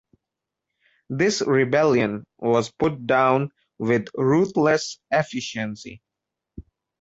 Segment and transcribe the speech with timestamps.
[1.11, 6.01] This rebellion was put down with ruthless efficiency.